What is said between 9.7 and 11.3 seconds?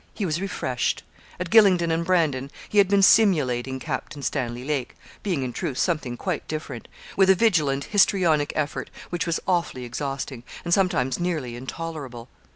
exhausting, and sometimes